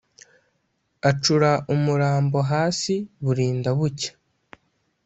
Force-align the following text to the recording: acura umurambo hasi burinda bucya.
acura 1.09 1.51
umurambo 1.73 2.37
hasi 2.51 2.93
burinda 3.23 3.69
bucya. 3.77 4.11